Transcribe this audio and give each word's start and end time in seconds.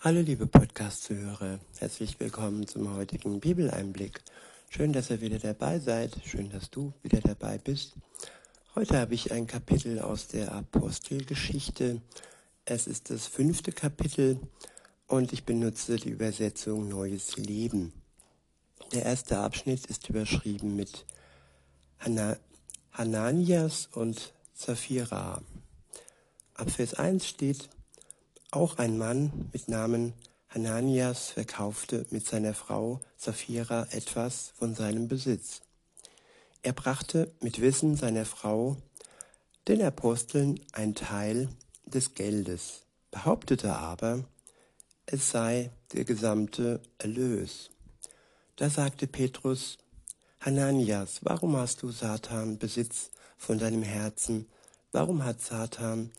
Hallo 0.00 0.20
liebe 0.20 0.46
Podcast-Zuhörer, 0.46 1.58
herzlich 1.80 2.20
willkommen 2.20 2.68
zum 2.68 2.94
heutigen 2.94 3.40
Bibeleinblick. 3.40 4.20
Schön, 4.70 4.92
dass 4.92 5.10
ihr 5.10 5.20
wieder 5.20 5.40
dabei 5.40 5.80
seid, 5.80 6.16
schön, 6.24 6.50
dass 6.50 6.70
du 6.70 6.92
wieder 7.02 7.18
dabei 7.20 7.58
bist. 7.58 7.96
Heute 8.76 8.96
habe 8.96 9.14
ich 9.14 9.32
ein 9.32 9.48
Kapitel 9.48 9.98
aus 9.98 10.28
der 10.28 10.52
Apostelgeschichte. 10.52 12.00
Es 12.64 12.86
ist 12.86 13.10
das 13.10 13.26
fünfte 13.26 13.72
Kapitel 13.72 14.38
und 15.08 15.32
ich 15.32 15.44
benutze 15.44 15.96
die 15.96 16.10
Übersetzung 16.10 16.88
Neues 16.88 17.36
Leben. 17.36 17.92
Der 18.92 19.04
erste 19.04 19.38
Abschnitt 19.38 19.86
ist 19.86 20.08
überschrieben 20.08 20.76
mit 20.76 21.06
Hananias 22.92 23.88
und 23.92 24.32
Sapphira. 24.54 25.42
Ab 26.54 26.70
Vers 26.70 26.94
1 26.94 27.26
steht, 27.26 27.68
auch 28.50 28.78
ein 28.78 28.96
Mann 28.96 29.50
mit 29.52 29.68
Namen 29.68 30.14
Hananias 30.48 31.30
verkaufte 31.30 32.06
mit 32.10 32.26
seiner 32.26 32.54
Frau 32.54 33.00
Sapphira 33.16 33.86
etwas 33.90 34.54
von 34.56 34.74
seinem 34.74 35.08
Besitz. 35.08 35.60
Er 36.62 36.72
brachte 36.72 37.30
mit 37.40 37.60
Wissen 37.60 37.96
seiner 37.96 38.24
Frau 38.24 38.76
den 39.68 39.82
Aposteln 39.82 40.58
ein 40.72 40.94
Teil 40.94 41.50
des 41.84 42.14
Geldes, 42.14 42.84
behauptete 43.10 43.74
aber, 43.74 44.24
es 45.04 45.30
sei 45.30 45.70
der 45.92 46.04
gesamte 46.04 46.80
Erlös. 46.96 47.70
Da 48.56 48.70
sagte 48.70 49.06
Petrus, 49.06 49.76
Hananias, 50.40 51.20
warum 51.22 51.56
hast 51.56 51.82
du 51.82 51.90
Satan 51.90 52.58
Besitz 52.58 53.10
von 53.36 53.58
deinem 53.58 53.82
Herzen? 53.82 54.46
Warum 54.92 55.24
hat 55.24 55.42
Satan 55.42 56.12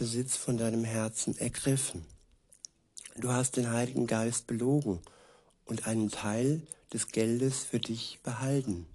Besitz 0.00 0.34
von 0.34 0.56
deinem 0.56 0.84
Herzen 0.84 1.36
ergriffen. 1.36 2.06
Du 3.16 3.30
hast 3.32 3.58
den 3.58 3.70
Heiligen 3.70 4.06
Geist 4.06 4.46
belogen 4.46 4.98
und 5.66 5.86
einen 5.86 6.08
Teil 6.08 6.62
des 6.90 7.08
Geldes 7.08 7.64
für 7.64 7.80
dich 7.80 8.18
behalten. 8.22 8.86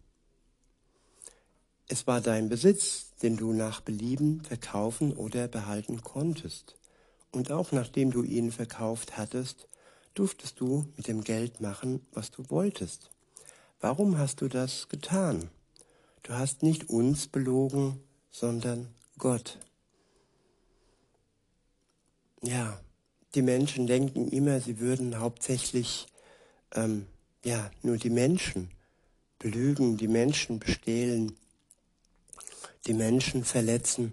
Es 1.87 2.07
war 2.07 2.21
dein 2.21 2.49
Besitz, 2.49 3.11
den 3.21 3.37
du 3.37 3.53
nach 3.53 3.81
Belieben 3.81 4.41
verkaufen 4.41 5.13
oder 5.15 5.47
behalten 5.47 6.01
konntest. 6.01 6.75
Und 7.31 7.51
auch 7.51 7.71
nachdem 7.71 8.09
du 8.09 8.23
ihn 8.23 8.51
verkauft 8.51 9.15
hattest, 9.15 9.67
durftest 10.15 10.59
du 10.59 10.87
mit 10.97 11.07
dem 11.07 11.23
Geld 11.23 11.61
machen, 11.61 12.03
was 12.13 12.31
du 12.31 12.49
wolltest. 12.49 13.11
Warum 13.79 14.17
hast 14.17 14.41
du 14.41 14.47
das 14.47 14.89
getan? 14.89 15.51
Du 16.23 16.33
hast 16.33 16.63
nicht 16.63 16.89
uns 16.89 17.27
belogen, 17.27 17.99
sondern 18.31 18.87
Gott. 19.19 19.59
Ja, 22.45 22.79
die 23.33 23.41
Menschen 23.41 23.87
denken 23.87 24.27
immer, 24.27 24.61
sie 24.61 24.79
würden 24.79 25.19
hauptsächlich 25.19 26.05
ähm, 26.75 27.07
ja 27.43 27.71
nur 27.81 27.97
die 27.97 28.11
Menschen 28.11 28.69
belügen, 29.39 29.97
die 29.97 30.07
Menschen 30.07 30.59
bestehlen, 30.59 31.35
die 32.85 32.93
Menschen 32.93 33.43
verletzen. 33.43 34.11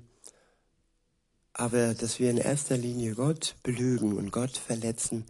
Aber 1.52 1.92
dass 1.92 2.20
wir 2.20 2.30
in 2.30 2.38
erster 2.38 2.78
Linie 2.78 3.14
Gott 3.14 3.54
belügen 3.62 4.16
und 4.16 4.32
Gott 4.32 4.56
verletzen, 4.56 5.26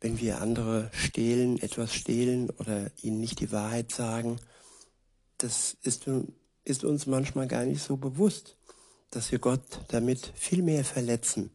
wenn 0.00 0.20
wir 0.20 0.40
andere 0.40 0.88
stehlen, 0.92 1.60
etwas 1.60 1.92
stehlen 1.92 2.48
oder 2.50 2.92
ihnen 3.02 3.18
nicht 3.18 3.40
die 3.40 3.50
Wahrheit 3.50 3.90
sagen, 3.90 4.36
das 5.38 5.76
ist, 5.82 6.08
ist 6.62 6.84
uns 6.84 7.06
manchmal 7.06 7.48
gar 7.48 7.64
nicht 7.64 7.82
so 7.82 7.96
bewusst, 7.96 8.56
dass 9.10 9.32
wir 9.32 9.40
Gott 9.40 9.80
damit 9.88 10.32
viel 10.36 10.62
mehr 10.62 10.84
verletzen 10.84 11.50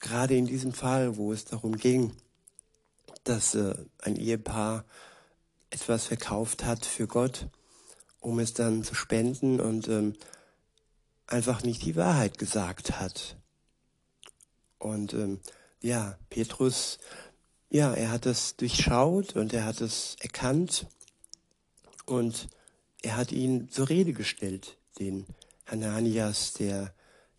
gerade 0.00 0.36
in 0.36 0.46
diesem 0.46 0.72
Fall, 0.72 1.16
wo 1.16 1.32
es 1.32 1.44
darum 1.44 1.76
ging, 1.76 2.14
dass 3.24 3.54
äh, 3.54 3.74
ein 4.02 4.16
Ehepaar 4.16 4.84
etwas 5.70 6.06
verkauft 6.06 6.64
hat 6.64 6.86
für 6.86 7.06
Gott, 7.06 7.48
um 8.20 8.38
es 8.38 8.54
dann 8.54 8.84
zu 8.84 8.94
spenden 8.94 9.60
und 9.60 9.88
ähm, 9.88 10.14
einfach 11.26 11.62
nicht 11.62 11.84
die 11.84 11.96
Wahrheit 11.96 12.38
gesagt 12.38 13.00
hat. 13.00 13.36
Und 14.78 15.12
ähm, 15.14 15.40
ja, 15.80 16.18
Petrus, 16.30 16.98
ja, 17.68 17.92
er 17.92 18.10
hat 18.10 18.26
es 18.26 18.56
durchschaut 18.56 19.34
und 19.34 19.52
er 19.52 19.64
hat 19.64 19.80
es 19.80 20.16
erkannt 20.20 20.86
und 22.04 22.48
er 23.02 23.16
hat 23.16 23.32
ihn 23.32 23.68
zur 23.70 23.88
Rede 23.88 24.12
gestellt, 24.12 24.78
den 24.98 25.26
Hananias, 25.66 26.54
der 26.54 26.94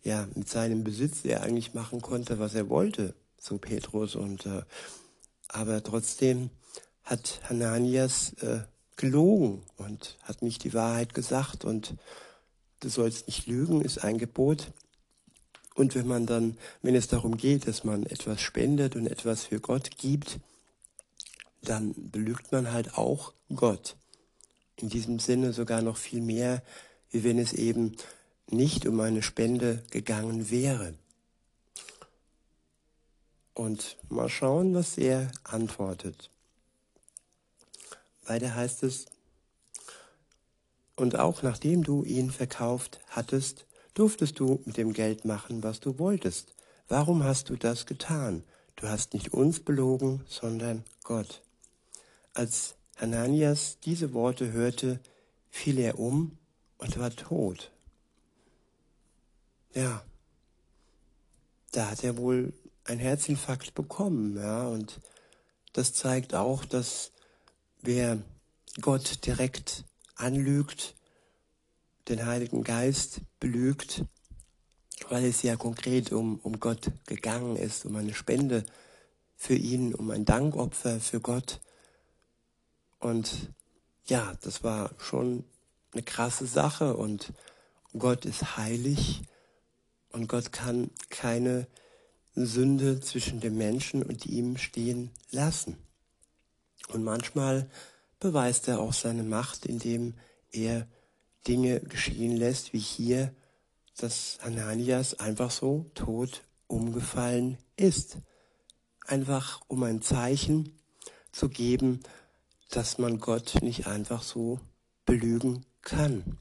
ja, 0.08 0.26
mit 0.34 0.48
seinem 0.48 0.84
Besitz 0.84 1.22
er 1.24 1.42
eigentlich 1.42 1.74
machen 1.74 2.00
konnte, 2.00 2.38
was 2.38 2.54
er 2.54 2.70
wollte, 2.70 3.14
so 3.38 3.58
Petrus. 3.58 4.16
Und 4.16 4.46
äh, 4.46 4.62
aber 5.48 5.82
trotzdem 5.82 6.48
hat 7.04 7.40
Hananias 7.44 8.32
äh, 8.40 8.60
gelogen 8.96 9.62
und 9.76 10.16
hat 10.22 10.40
nicht 10.40 10.64
die 10.64 10.72
Wahrheit 10.72 11.12
gesagt 11.12 11.66
und 11.66 11.94
du 12.80 12.88
sollst 12.88 13.26
nicht 13.26 13.46
lügen, 13.46 13.82
ist 13.82 14.02
ein 14.02 14.16
Gebot. 14.16 14.72
Und 15.74 15.94
wenn 15.94 16.06
man 16.06 16.24
dann, 16.24 16.56
wenn 16.80 16.94
es 16.94 17.08
darum 17.08 17.36
geht, 17.36 17.68
dass 17.68 17.84
man 17.84 18.04
etwas 18.04 18.40
spendet 18.40 18.96
und 18.96 19.06
etwas 19.06 19.44
für 19.44 19.60
Gott 19.60 19.98
gibt, 19.98 20.40
dann 21.60 21.94
belügt 22.10 22.50
man 22.50 22.72
halt 22.72 22.96
auch 22.96 23.34
Gott. 23.54 23.96
In 24.76 24.88
diesem 24.88 25.18
Sinne 25.18 25.52
sogar 25.52 25.82
noch 25.82 25.98
viel 25.98 26.22
mehr, 26.22 26.62
wie 27.10 27.24
wenn 27.24 27.38
es 27.38 27.52
eben 27.52 27.96
nicht 28.50 28.86
um 28.86 29.00
eine 29.00 29.22
Spende 29.22 29.82
gegangen 29.90 30.50
wäre. 30.50 30.94
Und 33.54 33.96
mal 34.08 34.28
schauen, 34.28 34.74
was 34.74 34.96
er 34.98 35.30
antwortet. 35.44 36.30
Weiter 38.24 38.54
heißt 38.54 38.82
es, 38.82 39.06
und 40.96 41.18
auch 41.18 41.42
nachdem 41.42 41.84
du 41.84 42.04
ihn 42.04 42.30
verkauft 42.30 43.00
hattest, 43.08 43.66
durftest 43.94 44.38
du 44.40 44.60
mit 44.64 44.76
dem 44.76 44.92
Geld 44.92 45.24
machen, 45.24 45.62
was 45.62 45.80
du 45.80 45.98
wolltest. 45.98 46.54
Warum 46.88 47.22
hast 47.22 47.50
du 47.50 47.56
das 47.56 47.86
getan? 47.86 48.42
Du 48.76 48.88
hast 48.88 49.14
nicht 49.14 49.32
uns 49.32 49.60
belogen, 49.60 50.24
sondern 50.28 50.84
Gott. 51.04 51.42
Als 52.34 52.74
Hananias 52.96 53.78
diese 53.84 54.12
Worte 54.12 54.52
hörte, 54.52 55.00
fiel 55.50 55.78
er 55.78 55.98
um 55.98 56.38
und 56.78 56.98
war 56.98 57.10
tot. 57.10 57.70
Ja, 59.74 60.02
da 61.72 61.90
hat 61.90 62.02
er 62.02 62.16
wohl 62.16 62.52
ein 62.84 62.98
Herzinfarkt 62.98 63.74
bekommen, 63.74 64.36
ja, 64.36 64.66
und 64.66 65.00
das 65.72 65.92
zeigt 65.92 66.34
auch, 66.34 66.64
dass 66.64 67.12
wer 67.82 68.22
Gott 68.80 69.26
direkt 69.26 69.84
anlügt, 70.16 70.94
den 72.08 72.24
Heiligen 72.24 72.64
Geist 72.64 73.20
belügt, 73.38 74.04
weil 75.10 75.24
es 75.24 75.42
ja 75.42 75.56
konkret 75.56 76.12
um, 76.12 76.40
um 76.40 76.58
Gott 76.58 76.90
gegangen 77.06 77.56
ist, 77.56 77.84
um 77.84 77.96
eine 77.96 78.14
Spende 78.14 78.64
für 79.36 79.54
ihn, 79.54 79.94
um 79.94 80.10
ein 80.10 80.24
Dankopfer 80.24 81.00
für 81.00 81.20
Gott. 81.20 81.60
Und 82.98 83.50
ja, 84.06 84.34
das 84.40 84.64
war 84.64 84.90
schon 84.98 85.44
eine 85.92 86.02
krasse 86.02 86.46
Sache 86.46 86.96
und 86.96 87.32
Gott 87.96 88.24
ist 88.24 88.56
heilig 88.56 89.22
und 90.10 90.28
Gott 90.28 90.52
kann 90.52 90.90
keine 91.10 91.66
Sünde 92.34 93.00
zwischen 93.00 93.40
dem 93.40 93.56
Menschen 93.56 94.02
und 94.02 94.26
ihm 94.26 94.56
stehen 94.56 95.10
lassen. 95.30 95.76
Und 96.88 97.02
manchmal 97.04 97.68
beweist 98.20 98.68
er 98.68 98.80
auch 98.80 98.92
seine 98.92 99.22
Macht, 99.22 99.66
indem 99.66 100.14
er 100.50 100.86
Dinge 101.46 101.80
geschehen 101.80 102.36
lässt, 102.36 102.72
wie 102.72 102.78
hier, 102.78 103.34
dass 103.96 104.38
Ananias 104.42 105.18
einfach 105.18 105.50
so 105.50 105.90
tot 105.94 106.42
umgefallen 106.66 107.58
ist. 107.76 108.18
Einfach 109.06 109.60
um 109.68 109.82
ein 109.82 110.02
Zeichen 110.02 110.78
zu 111.32 111.48
geben, 111.48 112.00
dass 112.70 112.98
man 112.98 113.18
Gott 113.18 113.62
nicht 113.62 113.86
einfach 113.86 114.22
so 114.22 114.60
belügen 115.06 115.64
kann, 115.82 116.38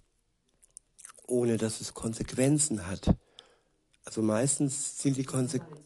ohne 1.26 1.58
dass 1.58 1.80
es 1.80 1.94
Konsequenzen 1.94 2.86
hat. 2.88 3.16
Also 4.08 4.22
meistens 4.22 5.02
sind 5.02 5.18
die 5.18 5.26
Konsequenzen. 5.26 5.84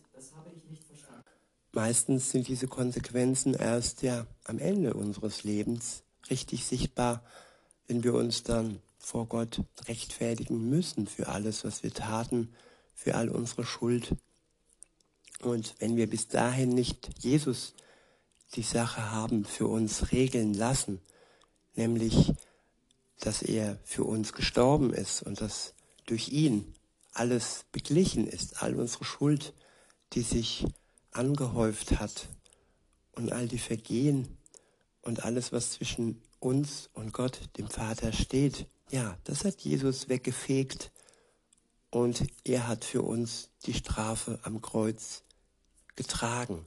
Meistens 1.72 2.30
sind 2.30 2.48
diese 2.48 2.68
Konsequenzen 2.68 3.56
erst 3.56 4.04
ja 4.04 4.28
am 4.44 4.60
Ende 4.60 4.94
unseres 4.94 5.44
Lebens 5.44 6.04
richtig 6.30 6.66
sichtbar, 6.66 7.24
wenn 7.88 8.04
wir 8.04 8.14
uns 8.14 8.44
dann 8.44 8.80
vor 9.00 9.26
Gott 9.26 9.62
rechtfertigen 9.88 10.70
müssen 10.70 11.08
für 11.08 11.30
alles, 11.30 11.64
was 11.64 11.82
wir 11.82 11.96
taten, 11.96 12.54
für 12.94 13.16
all 13.16 13.28
unsere 13.28 13.66
Schuld. 13.66 14.16
Und 15.40 15.74
wenn 15.80 15.96
wir 15.96 16.08
bis 16.08 16.28
dahin 16.28 16.70
nicht 16.70 17.24
Jesus 17.24 17.74
die 18.54 18.62
Sache 18.62 19.10
haben 19.10 19.46
für 19.46 19.66
uns 19.66 20.12
regeln 20.12 20.54
lassen, 20.54 21.02
nämlich, 21.74 22.34
dass 23.20 23.42
er 23.42 23.80
für 23.84 24.04
uns 24.04 24.32
gestorben 24.34 24.94
ist 24.94 25.24
und 25.24 25.42
dass 25.42 25.74
durch 26.06 26.30
ihn 26.30 26.76
alles 27.14 27.66
beglichen 27.72 28.28
ist, 28.28 28.62
all 28.62 28.76
unsere 28.76 29.06
Schuld, 29.06 29.54
die 30.14 30.22
sich 30.22 30.66
angehäuft 31.12 32.00
hat 32.00 32.30
und 33.14 33.32
all 33.32 33.48
die 33.48 33.60
Vergehen 33.60 34.38
und 35.02 35.26
alles, 35.26 35.52
was 35.52 35.72
zwischen 35.72 36.22
uns 36.40 36.90
und 36.94 37.14
Gott, 37.14 37.50
dem 37.58 37.70
Vater, 37.70 38.14
steht, 38.14 38.66
ja, 38.90 39.18
das 39.24 39.46
hat 39.46 39.62
Jesus 39.62 40.10
weggefegt 40.10 40.92
und 41.90 42.26
er 42.44 42.68
hat 42.68 42.86
für 42.86 43.02
uns 43.02 43.50
die 43.66 43.74
Strafe 43.74 44.40
am 44.44 44.62
Kreuz 44.62 45.24
getragen. 45.96 46.66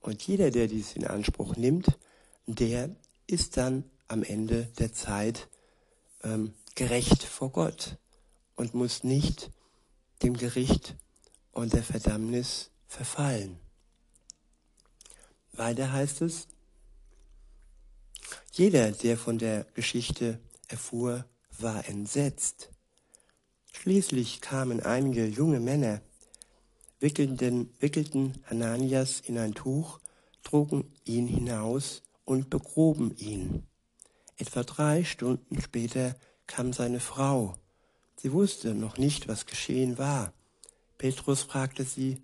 Und 0.00 0.22
jeder, 0.26 0.50
der 0.50 0.68
dies 0.68 0.94
in 0.94 1.06
Anspruch 1.06 1.56
nimmt, 1.56 1.98
der 2.46 2.94
ist 3.26 3.56
dann 3.56 3.84
am 4.08 4.22
Ende 4.22 4.64
der 4.78 4.92
Zeit 4.92 5.48
ähm, 6.24 6.54
gerecht 6.74 7.22
vor 7.22 7.50
Gott 7.50 7.98
und 8.56 8.74
muss 8.74 9.04
nicht 9.04 9.50
dem 10.22 10.36
Gericht 10.36 10.96
und 11.52 11.72
der 11.72 11.82
Verdammnis 11.82 12.70
verfallen. 12.86 13.58
Weiter 15.52 15.92
heißt 15.92 16.22
es, 16.22 16.48
jeder, 18.52 18.90
der 18.92 19.16
von 19.16 19.38
der 19.38 19.64
Geschichte 19.74 20.40
erfuhr, 20.66 21.24
war 21.58 21.88
entsetzt. 21.88 22.70
Schließlich 23.72 24.40
kamen 24.40 24.80
einige 24.80 25.26
junge 25.26 25.60
Männer, 25.60 26.00
wickelten, 27.00 27.72
wickelten 27.78 28.42
Hananias 28.44 29.20
in 29.20 29.38
ein 29.38 29.54
Tuch, 29.54 30.00
trugen 30.42 30.92
ihn 31.04 31.28
hinaus 31.28 32.02
und 32.24 32.50
begruben 32.50 33.16
ihn. 33.16 33.66
Etwa 34.36 34.62
drei 34.62 35.04
Stunden 35.04 35.60
später 35.60 36.16
kam 36.46 36.72
seine 36.72 37.00
Frau. 37.00 37.56
Sie 38.20 38.32
wusste 38.32 38.74
noch 38.74 38.98
nicht, 38.98 39.28
was 39.28 39.46
geschehen 39.46 39.96
war. 39.96 40.32
Petrus 40.98 41.42
fragte 41.42 41.84
sie, 41.84 42.20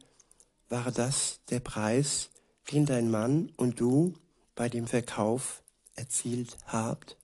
war 0.68 0.90
das 0.90 1.38
der 1.50 1.60
Preis, 1.60 2.30
den 2.72 2.84
dein 2.84 3.10
Mann 3.10 3.52
und 3.56 3.78
du 3.78 4.14
bei 4.56 4.68
dem 4.68 4.88
Verkauf 4.88 5.62
erzielt 5.94 6.58
habt? 6.66 7.16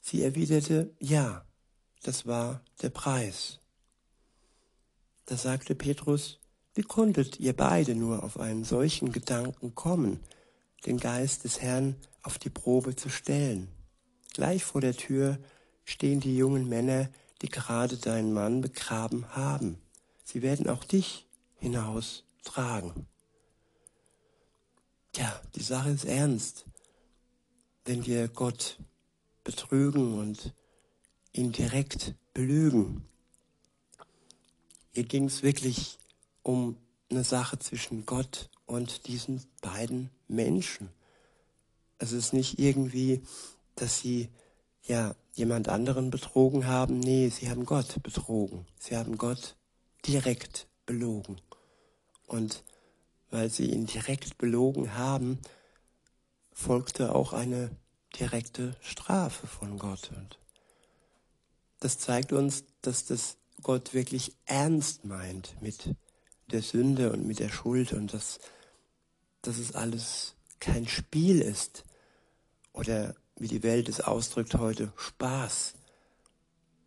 Sie 0.00 0.22
erwiderte, 0.22 0.94
ja, 1.00 1.44
das 2.02 2.26
war 2.26 2.62
der 2.80 2.90
Preis. 2.90 3.58
Da 5.26 5.36
sagte 5.36 5.74
Petrus, 5.74 6.38
wie 6.74 6.82
konntet 6.82 7.40
ihr 7.40 7.56
beide 7.56 7.96
nur 7.96 8.22
auf 8.22 8.38
einen 8.38 8.62
solchen 8.62 9.10
Gedanken 9.10 9.74
kommen, 9.74 10.20
den 10.86 10.98
Geist 10.98 11.42
des 11.42 11.60
Herrn 11.60 11.96
auf 12.22 12.38
die 12.38 12.50
Probe 12.50 12.94
zu 12.94 13.08
stellen? 13.08 13.68
Gleich 14.32 14.64
vor 14.64 14.80
der 14.80 14.94
Tür 14.94 15.38
stehen 15.90 16.20
die 16.20 16.36
jungen 16.36 16.68
Männer, 16.68 17.08
die 17.42 17.48
gerade 17.48 17.96
deinen 17.96 18.32
Mann 18.32 18.60
begraben 18.60 19.26
haben. 19.34 19.76
Sie 20.22 20.40
werden 20.40 20.68
auch 20.68 20.84
dich 20.84 21.26
hinaus 21.56 22.22
tragen. 22.44 23.06
Tja, 25.12 25.40
die 25.56 25.62
Sache 25.62 25.90
ist 25.90 26.04
ernst. 26.04 26.64
Wenn 27.84 28.06
wir 28.06 28.28
Gott 28.28 28.78
betrügen 29.42 30.16
und 30.16 30.54
ihn 31.32 31.50
direkt 31.50 32.14
belügen. 32.34 33.04
Hier 34.92 35.04
ging 35.04 35.24
es 35.24 35.42
wirklich 35.42 35.98
um 36.42 36.76
eine 37.10 37.24
Sache 37.24 37.58
zwischen 37.58 38.06
Gott 38.06 38.48
und 38.66 39.08
diesen 39.08 39.42
beiden 39.60 40.10
Menschen. 40.28 40.90
Es 41.98 42.12
ist 42.12 42.32
nicht 42.32 42.60
irgendwie, 42.60 43.22
dass 43.74 43.98
sie 43.98 44.28
ja 44.90 45.14
jemand 45.34 45.68
anderen 45.68 46.10
betrogen 46.10 46.66
haben. 46.66 47.00
Nee, 47.00 47.28
sie 47.28 47.48
haben 47.48 47.64
Gott 47.64 48.02
betrogen. 48.02 48.66
Sie 48.78 48.96
haben 48.96 49.16
Gott 49.16 49.56
direkt 50.06 50.66
belogen. 50.84 51.40
Und 52.26 52.64
weil 53.30 53.48
sie 53.48 53.70
ihn 53.70 53.86
direkt 53.86 54.36
belogen 54.38 54.94
haben, 54.96 55.38
folgte 56.52 57.14
auch 57.14 57.32
eine 57.32 57.70
direkte 58.18 58.76
Strafe 58.80 59.46
von 59.46 59.78
Gott. 59.78 60.10
Und 60.14 60.38
das 61.78 61.98
zeigt 61.98 62.32
uns, 62.32 62.64
dass 62.82 63.04
das 63.06 63.36
Gott 63.62 63.94
wirklich 63.94 64.34
ernst 64.46 65.04
meint 65.04 65.60
mit 65.62 65.94
der 66.50 66.62
Sünde 66.62 67.12
und 67.12 67.26
mit 67.26 67.38
der 67.38 67.50
Schuld 67.50 67.92
und 67.92 68.12
dass, 68.12 68.40
dass 69.42 69.58
es 69.58 69.74
alles 69.74 70.34
kein 70.58 70.88
Spiel 70.88 71.40
ist 71.40 71.84
oder 72.72 73.14
wie 73.40 73.48
die 73.48 73.64
Welt 73.64 73.88
es 73.88 74.00
ausdrückt 74.00 74.54
heute, 74.54 74.92
Spaß. 74.96 75.74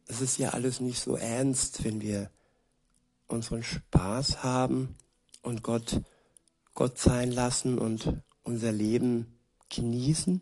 Es 0.08 0.22
ist 0.22 0.38
ja 0.38 0.52
alles 0.52 0.80
nicht 0.80 1.02
so 1.02 1.18
ernst, 1.18 1.84
wenn 1.84 2.00
wir 2.00 2.30
unseren 3.28 3.64
Spaß 3.64 4.44
haben 4.44 4.96
und 5.42 5.64
Gott 5.64 6.02
Gott 6.76 6.98
sein 6.98 7.32
lassen 7.32 7.78
und 7.78 8.22
unser 8.44 8.72
Leben 8.72 9.38
genießen. 9.70 10.42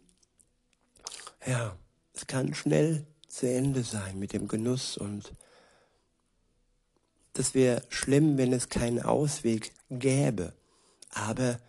Ja, 1.46 1.76
es 2.14 2.28
kann 2.28 2.54
schnell 2.54 3.06
zu 3.28 3.50
Ende 3.50 3.84
sein 3.84 4.18
mit 4.18 4.34
dem 4.34 4.48
Genuss 4.48 4.98
und 4.98 5.34
das 7.34 7.54
wäre 7.54 7.84
schlimm, 7.90 8.38
wenn 8.38 8.54
es 8.54 8.70
keinen 8.70 9.02
Ausweg 9.02 9.74
gäbe. 9.90 10.54
Aber 11.10 11.60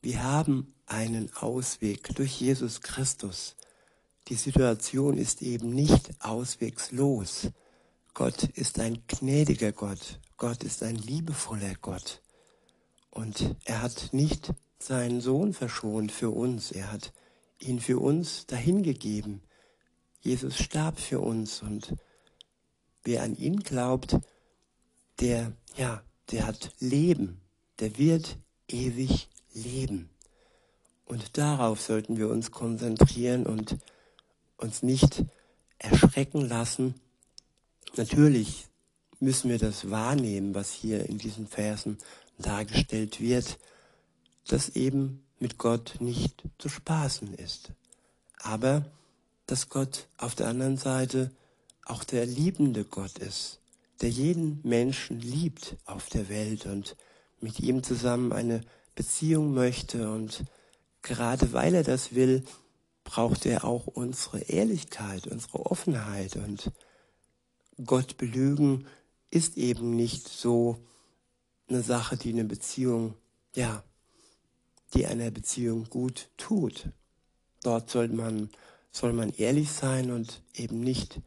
wir 0.00 0.22
haben 0.22 0.74
einen 0.86 1.32
Ausweg 1.34 2.14
durch 2.14 2.40
Jesus 2.40 2.80
Christus. 2.80 3.56
Die 4.28 4.34
Situation 4.34 5.16
ist 5.16 5.40
eben 5.40 5.70
nicht 5.70 6.10
auswegslos. 6.18 7.48
Gott 8.12 8.42
ist 8.42 8.78
ein 8.78 9.02
gnädiger 9.06 9.72
Gott. 9.72 10.20
Gott 10.36 10.64
ist 10.64 10.82
ein 10.82 10.96
liebevoller 10.96 11.74
Gott. 11.80 12.20
Und 13.10 13.56
er 13.64 13.80
hat 13.80 14.10
nicht 14.12 14.52
seinen 14.78 15.22
Sohn 15.22 15.54
verschont 15.54 16.12
für 16.12 16.28
uns. 16.28 16.70
Er 16.72 16.92
hat 16.92 17.14
ihn 17.58 17.80
für 17.80 18.00
uns 18.00 18.44
dahingegeben. 18.44 19.40
Jesus 20.20 20.58
starb 20.58 21.00
für 21.00 21.20
uns 21.20 21.62
und 21.62 21.94
wer 23.04 23.22
an 23.22 23.34
ihn 23.34 23.60
glaubt, 23.60 24.18
der, 25.20 25.52
ja, 25.74 26.02
der 26.30 26.46
hat 26.46 26.72
Leben. 26.80 27.40
Der 27.80 27.96
wird 27.96 28.36
ewig 28.68 29.30
leben. 29.54 30.10
Und 31.06 31.38
darauf 31.38 31.80
sollten 31.80 32.18
wir 32.18 32.28
uns 32.28 32.50
konzentrieren 32.50 33.46
und 33.46 33.78
uns 34.58 34.82
nicht 34.82 35.24
erschrecken 35.78 36.42
lassen. 36.42 36.94
Natürlich 37.96 38.66
müssen 39.20 39.50
wir 39.50 39.58
das 39.58 39.90
wahrnehmen, 39.90 40.54
was 40.54 40.72
hier 40.72 41.08
in 41.08 41.18
diesen 41.18 41.46
Versen 41.46 41.98
dargestellt 42.38 43.20
wird, 43.20 43.58
dass 44.46 44.70
eben 44.70 45.24
mit 45.38 45.58
Gott 45.58 45.96
nicht 46.00 46.44
zu 46.58 46.68
spaßen 46.68 47.34
ist. 47.34 47.72
Aber 48.38 48.84
dass 49.46 49.68
Gott 49.68 50.08
auf 50.18 50.34
der 50.34 50.48
anderen 50.48 50.76
Seite 50.76 51.30
auch 51.84 52.04
der 52.04 52.26
liebende 52.26 52.84
Gott 52.84 53.18
ist, 53.18 53.60
der 54.00 54.10
jeden 54.10 54.60
Menschen 54.62 55.20
liebt 55.20 55.76
auf 55.86 56.08
der 56.08 56.28
Welt 56.28 56.66
und 56.66 56.96
mit 57.40 57.60
ihm 57.60 57.82
zusammen 57.82 58.32
eine 58.32 58.60
Beziehung 58.94 59.54
möchte 59.54 60.10
und 60.10 60.44
gerade 61.02 61.52
weil 61.52 61.74
er 61.74 61.84
das 61.84 62.14
will, 62.14 62.44
braucht 63.08 63.46
er 63.46 63.64
auch 63.64 63.86
unsere 63.86 64.40
Ehrlichkeit, 64.40 65.26
unsere 65.26 65.64
Offenheit 65.64 66.36
und 66.36 66.70
Gott 67.82 68.18
belügen 68.18 68.86
ist 69.30 69.56
eben 69.56 69.96
nicht 69.96 70.28
so 70.28 70.76
eine 71.68 71.82
Sache, 71.82 72.18
die 72.18 72.34
eine 72.34 72.44
Beziehung, 72.44 73.14
ja, 73.54 73.82
die 74.92 75.06
einer 75.06 75.30
Beziehung 75.30 75.84
gut 75.88 76.28
tut. 76.36 76.90
Dort 77.62 77.88
soll 77.88 78.08
man, 78.08 78.50
soll 78.92 79.14
man 79.14 79.30
ehrlich 79.30 79.72
sein 79.72 80.10
und 80.10 80.42
eben 80.52 80.80
nicht 80.80 81.18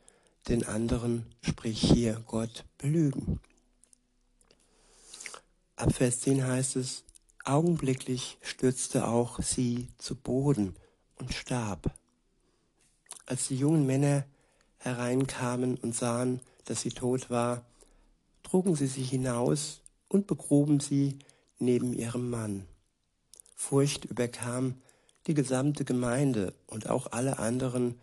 den 0.49 0.63
anderen, 0.63 1.25
sprich 1.41 1.81
hier 1.81 2.21
Gott, 2.27 2.63
belügen. 2.77 3.39
Ab 5.77 5.95
Vers 5.95 6.19
10 6.19 6.45
heißt 6.45 6.75
es, 6.75 7.05
augenblicklich 7.43 8.37
stürzte 8.43 9.07
auch 9.07 9.41
sie 9.41 9.87
zu 9.97 10.13
Boden 10.13 10.75
und 11.21 11.33
starb. 11.33 11.93
Als 13.25 13.47
die 13.47 13.55
jungen 13.55 13.85
Männer 13.85 14.25
hereinkamen 14.79 15.77
und 15.77 15.95
sahen, 15.95 16.41
dass 16.65 16.81
sie 16.81 16.89
tot 16.89 17.29
war, 17.29 17.63
trugen 18.43 18.75
sie 18.75 18.87
sie 18.87 19.03
hinaus 19.03 19.81
und 20.09 20.27
begruben 20.27 20.79
sie 20.79 21.19
neben 21.59 21.93
ihrem 21.93 22.29
Mann. 22.29 22.67
Furcht 23.55 24.05
überkam 24.05 24.81
die 25.27 25.35
gesamte 25.35 25.85
Gemeinde 25.85 26.53
und 26.65 26.89
auch 26.89 27.11
alle 27.11 27.37
anderen, 27.37 28.01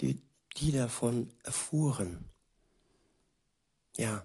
die, 0.00 0.22
die 0.56 0.70
davon 0.70 1.28
erfuhren. 1.42 2.24
Ja, 3.96 4.24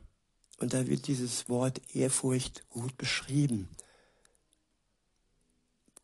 und 0.59 0.73
da 0.73 0.85
wird 0.87 1.07
dieses 1.07 1.49
Wort 1.49 1.81
Ehrfurcht 1.93 2.69
gut 2.69 2.95
beschrieben. 2.97 3.67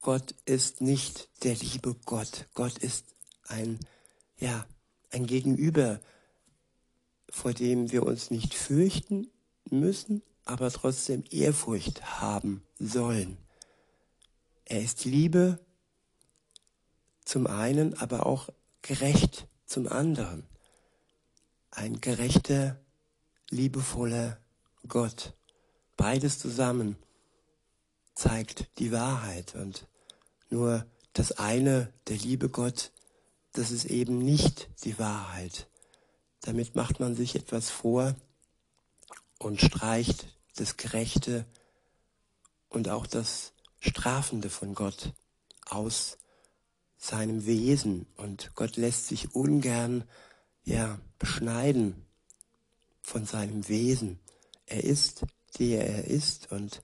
Gott 0.02 0.34
ist 0.46 0.82
nicht 0.82 1.30
der 1.44 1.54
liebe 1.54 1.96
Gott. 2.06 2.48
Gott 2.56 2.80
ist 2.80 3.06
ein, 3.48 3.80
ja, 4.40 4.66
ein 5.12 5.28
Gegenüber, 5.28 6.02
vor 7.30 7.54
dem 7.54 7.92
wir 7.92 8.04
uns 8.04 8.32
nicht 8.32 8.56
fürchten 8.56 9.30
müssen, 9.70 10.24
aber 10.44 10.72
trotzdem 10.72 11.24
Ehrfurcht 11.30 12.20
haben 12.20 12.64
sollen. 12.80 13.38
Er 14.66 14.82
ist 14.82 15.06
Liebe 15.06 15.60
zum 17.24 17.46
einen, 17.46 17.94
aber 17.94 18.26
auch 18.26 18.50
gerecht 18.82 19.48
zum 19.68 19.88
anderen. 19.88 20.48
Ein 21.70 22.02
gerechter, 22.02 22.80
liebevoller 23.52 24.40
Gott. 24.88 25.34
Beides 25.96 26.40
zusammen 26.40 26.96
zeigt 28.16 28.68
die 28.80 28.92
Wahrheit 28.92 29.56
und 29.56 29.88
nur 30.52 30.86
das 31.14 31.34
eine, 31.34 31.92
der 32.08 32.18
liebe 32.18 32.50
Gott, 32.50 32.92
das 33.54 33.72
ist 33.72 33.86
eben 33.86 34.20
nicht 34.20 34.70
die 34.84 34.98
Wahrheit. 35.00 35.68
Damit 36.42 36.76
macht 36.76 37.00
man 37.00 37.16
sich 37.16 37.36
etwas 37.36 37.70
vor 37.70 38.16
und 39.40 39.62
streicht 39.62 40.28
das 40.56 40.78
Gerechte 40.78 41.46
und 42.70 42.90
auch 42.90 43.08
das 43.08 43.54
Strafende 43.80 44.50
von 44.50 44.74
Gott 44.76 45.14
aus 45.66 46.18
seinem 46.98 47.46
Wesen. 47.46 48.06
Und 48.16 48.52
Gott 48.56 48.78
lässt 48.78 49.08
sich 49.08 49.36
ungern, 49.36 50.04
ja, 50.64 51.00
beschneiden 51.20 52.06
von 53.02 53.26
seinem 53.26 53.68
Wesen. 53.68 54.20
Er 54.66 54.84
ist, 54.84 55.26
der 55.58 55.88
er 55.88 56.06
ist 56.06 56.52
und 56.52 56.82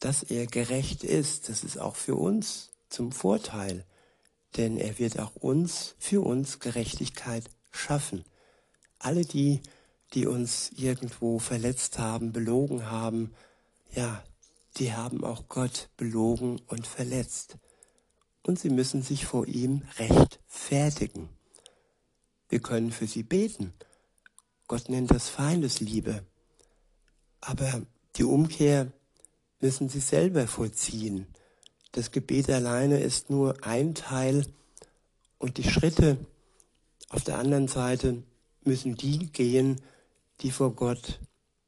dass 0.00 0.22
er 0.22 0.46
gerecht 0.46 1.04
ist, 1.04 1.48
das 1.48 1.62
ist 1.62 1.78
auch 1.78 1.96
für 1.96 2.16
uns 2.16 2.70
zum 2.88 3.12
Vorteil, 3.12 3.84
denn 4.56 4.78
er 4.78 4.98
wird 4.98 5.18
auch 5.18 5.36
uns, 5.36 5.94
für 5.98 6.22
uns 6.22 6.58
Gerechtigkeit 6.58 7.44
schaffen. 7.70 8.24
Alle 8.98 9.24
die, 9.24 9.60
die 10.14 10.26
uns 10.26 10.72
irgendwo 10.76 11.38
verletzt 11.38 11.98
haben, 11.98 12.32
belogen 12.32 12.90
haben, 12.90 13.32
ja, 13.94 14.24
die 14.76 14.92
haben 14.92 15.24
auch 15.24 15.48
Gott 15.48 15.90
belogen 15.96 16.60
und 16.66 16.86
verletzt. 16.86 17.58
Und 18.42 18.58
sie 18.58 18.70
müssen 18.70 19.02
sich 19.02 19.26
vor 19.26 19.46
ihm 19.46 19.82
rechtfertigen. 19.98 21.28
Wir 22.48 22.60
können 22.60 22.90
für 22.90 23.06
sie 23.06 23.22
beten. 23.22 23.74
Gott 24.66 24.88
nennt 24.88 25.10
das 25.10 25.28
Feindesliebe. 25.28 26.24
Aber 27.40 27.82
die 28.16 28.24
Umkehr 28.24 28.92
müssen 29.60 29.88
sie 29.88 30.00
selber 30.00 30.46
vollziehen. 30.46 31.26
Das 31.92 32.10
Gebet 32.10 32.48
alleine 32.50 33.00
ist 33.00 33.30
nur 33.30 33.64
ein 33.64 33.94
Teil 33.94 34.46
und 35.38 35.58
die 35.58 35.68
Schritte 35.68 36.18
auf 37.08 37.24
der 37.24 37.38
anderen 37.38 37.68
Seite 37.68 38.22
müssen 38.62 38.96
die 38.96 39.26
gehen, 39.32 39.80
die 40.40 40.50
vor 40.50 40.74
Gott, 40.74 41.18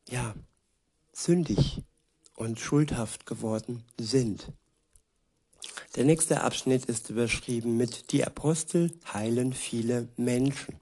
ja, 0.09 0.35
sündig 1.13 1.83
und 2.35 2.61
schuldhaft 2.61 3.27
geworden 3.27 3.85
sind. 3.99 4.53
Der 5.97 6.05
nächste 6.05 6.43
Abschnitt 6.43 6.87
ist 6.87 7.11
überschrieben 7.11 7.77
mit 7.77 8.13
Die 8.13 8.25
Apostel 8.25 8.93
heilen 9.13 9.53
viele 9.53 10.09
Menschen. 10.17 10.77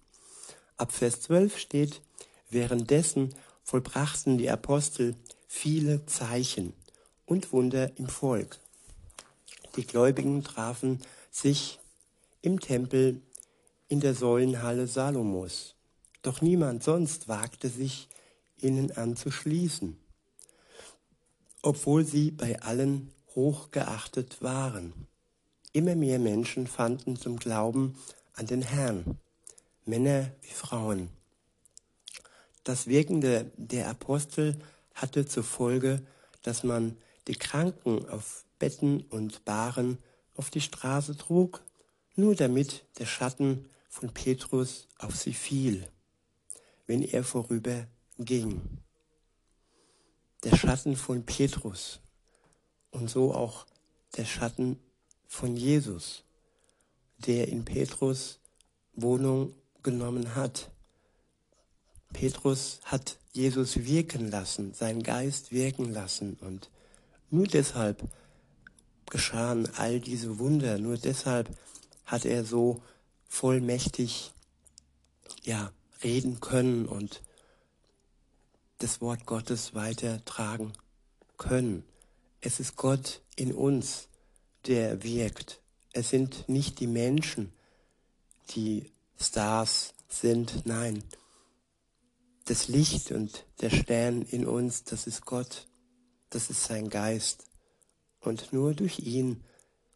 Ab 0.76 0.92
Vers 0.92 1.22
12 1.22 1.58
steht, 1.58 2.00
währenddessen 2.48 3.34
vollbrachten 3.64 4.38
die 4.38 4.50
Apostel 4.50 5.16
viele 5.48 6.06
Zeichen 6.06 6.74
und 7.30 7.52
Wunder 7.52 7.96
im 7.96 8.08
Volk. 8.08 8.58
Die 9.76 9.86
Gläubigen 9.86 10.42
trafen 10.42 10.98
sich 11.30 11.78
im 12.42 12.58
Tempel 12.58 13.22
in 13.86 14.00
der 14.00 14.14
Säulenhalle 14.14 14.88
Salomos. 14.88 15.76
Doch 16.22 16.42
niemand 16.42 16.82
sonst 16.82 17.28
wagte 17.28 17.68
sich, 17.68 18.08
ihnen 18.56 18.90
anzuschließen, 18.90 19.96
obwohl 21.62 22.04
sie 22.04 22.32
bei 22.32 22.60
allen 22.62 23.12
hochgeachtet 23.36 24.42
waren. 24.42 25.06
Immer 25.72 25.94
mehr 25.94 26.18
Menschen 26.18 26.66
fanden 26.66 27.14
zum 27.14 27.38
Glauben 27.38 27.96
an 28.34 28.46
den 28.46 28.62
Herrn, 28.62 29.18
Männer 29.84 30.32
wie 30.42 30.52
Frauen. 30.52 31.10
Das 32.64 32.88
Wirken 32.88 33.20
der 33.20 33.88
Apostel 33.88 34.60
hatte 34.94 35.26
zur 35.26 35.44
Folge, 35.44 36.04
dass 36.42 36.64
man 36.64 36.96
die 37.30 37.36
Kranken 37.36 38.08
auf 38.08 38.44
Betten 38.58 39.02
und 39.02 39.44
Bahren 39.44 39.98
auf 40.34 40.50
die 40.50 40.60
Straße 40.60 41.16
trug, 41.16 41.62
nur 42.16 42.34
damit 42.34 42.84
der 42.98 43.06
Schatten 43.06 43.70
von 43.88 44.12
Petrus 44.12 44.88
auf 44.98 45.14
sie 45.14 45.32
fiel, 45.32 45.88
wenn 46.88 47.02
er 47.02 47.22
vorüber 47.22 47.86
ging. 48.18 48.60
Der 50.42 50.56
Schatten 50.56 50.96
von 50.96 51.24
Petrus 51.24 52.00
und 52.90 53.08
so 53.08 53.32
auch 53.32 53.64
der 54.16 54.24
Schatten 54.24 54.80
von 55.28 55.56
Jesus, 55.56 56.24
der 57.18 57.46
in 57.46 57.64
Petrus 57.64 58.40
Wohnung 58.94 59.54
genommen 59.84 60.34
hat. 60.34 60.72
Petrus 62.12 62.80
hat 62.82 63.18
Jesus 63.30 63.84
wirken 63.84 64.32
lassen, 64.32 64.74
seinen 64.74 65.04
Geist 65.04 65.52
wirken 65.52 65.92
lassen 65.92 66.36
und 66.40 66.70
nur 67.30 67.46
deshalb 67.46 68.08
geschahen 69.06 69.68
all 69.76 70.00
diese 70.00 70.38
Wunder, 70.38 70.78
nur 70.78 70.96
deshalb 70.96 71.50
hat 72.04 72.24
er 72.24 72.44
so 72.44 72.82
vollmächtig 73.28 74.32
ja, 75.42 75.72
reden 76.02 76.40
können 76.40 76.86
und 76.86 77.22
das 78.78 79.00
Wort 79.00 79.26
Gottes 79.26 79.74
weitertragen 79.74 80.72
können. 81.36 81.84
Es 82.40 82.60
ist 82.60 82.76
Gott 82.76 83.20
in 83.36 83.52
uns, 83.52 84.08
der 84.66 85.02
wirkt. 85.02 85.60
Es 85.92 86.10
sind 86.10 86.48
nicht 86.48 86.80
die 86.80 86.86
Menschen, 86.86 87.52
die 88.50 88.90
Stars 89.18 89.94
sind. 90.08 90.66
Nein, 90.66 91.04
das 92.46 92.68
Licht 92.68 93.12
und 93.12 93.44
der 93.60 93.70
Stern 93.70 94.22
in 94.22 94.46
uns, 94.46 94.84
das 94.84 95.06
ist 95.06 95.26
Gott 95.26 95.68
das 96.30 96.50
ist 96.50 96.64
sein 96.64 96.88
Geist. 96.88 97.44
Und 98.20 98.52
nur 98.52 98.74
durch 98.74 99.00
ihn 99.00 99.44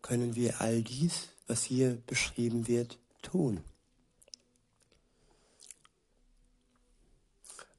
können 0.02 0.34
wir 0.34 0.60
all 0.60 0.82
dies, 0.82 1.28
was 1.46 1.64
hier 1.64 1.98
beschrieben 2.06 2.68
wird, 2.68 2.98
tun. 3.22 3.62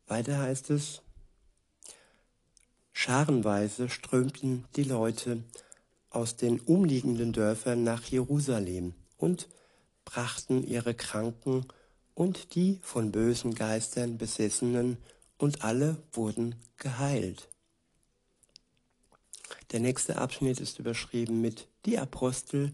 Weiter 0.07 0.39
heißt 0.39 0.69
es, 0.69 1.01
scharenweise 2.93 3.89
strömten 3.89 4.65
die 4.75 4.83
Leute 4.83 5.43
aus 6.09 6.35
den 6.35 6.59
umliegenden 6.59 7.33
Dörfern 7.33 7.83
nach 7.83 8.03
Jerusalem 8.05 8.93
und 9.17 9.49
brachten 10.05 10.65
ihre 10.65 10.93
Kranken 10.93 11.65
und 12.13 12.55
die 12.55 12.79
von 12.81 13.11
bösen 13.11 13.53
Geistern 13.53 14.17
Besessenen, 14.17 14.97
und 15.37 15.63
alle 15.65 15.97
wurden 16.13 16.55
geheilt. 16.77 17.49
Der 19.75 19.81
nächste 19.81 20.17
Abschnitt 20.19 20.61
ist 20.61 20.79
überschrieben 20.79 21.41
mit 21.41 21.67
Die 21.85 21.99
Apostel 21.99 22.71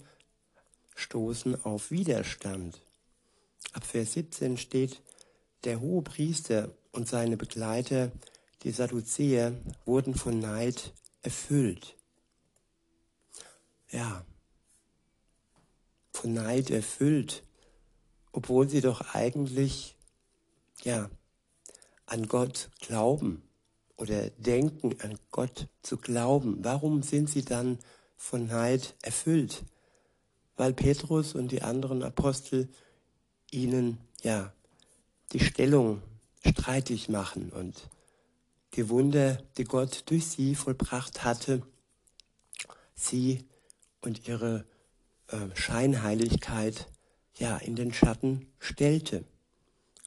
stoßen 0.93 1.65
auf 1.65 1.89
Widerstand. 1.89 2.79
Ab 3.74 3.86
Vers 3.86 4.13
17 4.13 4.55
steht, 4.58 5.01
der 5.63 5.79
hohe 5.79 6.03
Priester 6.03 6.70
und 6.91 7.08
seine 7.08 7.38
Begleiter, 7.38 8.12
die 8.62 8.70
Sadduzäer, 8.70 9.51
wurden 9.84 10.13
von 10.13 10.38
Neid 10.38 10.93
erfüllt. 11.24 11.96
Ja, 13.89 14.24
von 16.13 16.36
Neid 16.36 16.70
erfüllt, 16.70 17.41
obwohl 18.31 18.70
sie 18.70 18.81
doch 18.81 19.15
eigentlich, 19.15 19.98
ja, 20.84 21.10
an 22.05 22.27
Gott 22.27 22.70
glauben 22.79 23.41
oder 24.01 24.31
denken 24.31 24.96
an 25.01 25.17
Gott 25.29 25.67
zu 25.84 25.98
glauben, 25.98 26.58
warum 26.63 27.03
sind 27.03 27.29
sie 27.29 27.46
dann 27.46 27.77
von 28.17 28.48
Neid 28.48 28.96
erfüllt? 29.03 29.63
Weil 30.58 30.74
Petrus 30.74 31.36
und 31.36 31.51
die 31.51 31.62
anderen 31.62 32.01
Apostel 32.01 32.67
ihnen 33.51 34.00
ja 34.24 34.51
die 35.34 35.39
Stellung 35.39 36.01
streitig 36.43 37.10
machen 37.10 37.51
und 37.51 37.89
die 38.74 38.89
Wunder, 38.89 39.38
die 39.58 39.65
Gott 39.65 40.03
durch 40.08 40.25
sie 40.25 40.55
vollbracht 40.55 41.24
hatte, 41.24 41.62
sie 42.96 43.46
und 44.01 44.27
ihre 44.27 44.65
äh, 45.27 45.38
Scheinheiligkeit 45.53 46.88
ja 47.38 47.58
in 47.58 47.75
den 47.75 47.93
Schatten 47.93 48.48
stellte. 48.60 49.25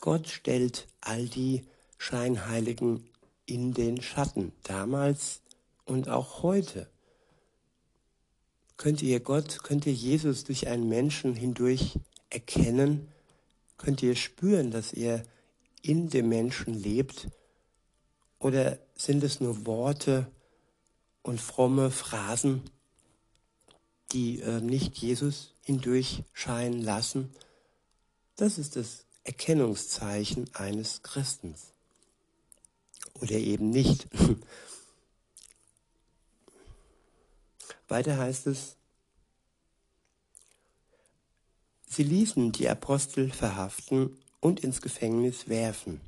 Gott 0.00 0.28
stellt 0.28 0.88
all 1.00 1.28
die 1.28 1.62
Scheinheiligen 1.96 3.08
in 3.46 3.72
den 3.72 4.00
Schatten, 4.00 4.52
damals 4.62 5.40
und 5.84 6.08
auch 6.08 6.42
heute. 6.42 6.88
Könnt 8.76 9.02
ihr 9.02 9.20
Gott, 9.20 9.62
könnt 9.62 9.86
ihr 9.86 9.92
Jesus 9.92 10.44
durch 10.44 10.66
einen 10.68 10.88
Menschen 10.88 11.34
hindurch 11.34 11.98
erkennen? 12.30 13.08
Könnt 13.76 14.02
ihr 14.02 14.16
spüren, 14.16 14.70
dass 14.70 14.92
er 14.92 15.22
in 15.82 16.08
dem 16.10 16.28
Menschen 16.28 16.74
lebt? 16.74 17.28
Oder 18.38 18.78
sind 18.96 19.22
es 19.22 19.40
nur 19.40 19.66
Worte 19.66 20.26
und 21.22 21.40
fromme 21.40 21.90
Phrasen, 21.90 22.62
die 24.12 24.40
äh, 24.40 24.60
nicht 24.60 24.96
Jesus 24.98 25.54
hindurch 25.62 26.22
scheinen 26.32 26.82
lassen, 26.82 27.34
das 28.36 28.58
ist 28.58 28.76
das 28.76 29.06
Erkennungszeichen 29.24 30.50
eines 30.54 31.02
Christens. 31.02 31.74
Oder 33.21 33.37
eben 33.37 33.71
nicht. 33.71 34.09
Weiter 37.88 38.18
heißt 38.18 38.47
es, 38.47 38.76
sie 41.87 42.02
ließen 42.02 42.52
die 42.52 42.68
Apostel 42.68 43.30
verhaften 43.30 44.18
und 44.40 44.61
ins 44.61 44.80
Gefängnis 44.80 45.49
werfen. 45.49 46.00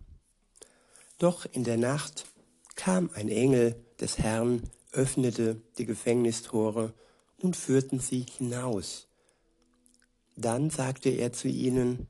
Doch 1.18 1.46
in 1.46 1.64
der 1.64 1.76
Nacht 1.76 2.26
kam 2.74 3.10
ein 3.14 3.28
Engel 3.28 3.82
des 4.00 4.18
Herrn, 4.18 4.70
öffnete 4.92 5.60
die 5.78 5.86
Gefängnistore 5.86 6.92
und 7.38 7.56
führten 7.56 8.00
sie 8.00 8.26
hinaus. 8.36 9.06
Dann 10.36 10.70
sagte 10.70 11.08
er 11.10 11.32
zu 11.32 11.48
ihnen, 11.48 12.08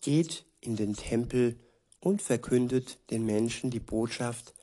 geht 0.00 0.44
in 0.60 0.76
den 0.76 0.94
Tempel 0.94 1.56
und 2.00 2.22
verkündet 2.22 2.98
den 3.10 3.24
Menschen 3.24 3.70
die 3.70 3.80
Botschaft 3.80 4.54